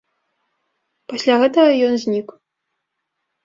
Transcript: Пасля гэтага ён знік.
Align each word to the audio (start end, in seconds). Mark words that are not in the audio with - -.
Пасля 1.13 1.35
гэтага 1.45 1.71
ён 1.91 2.03
знік. 2.07 2.27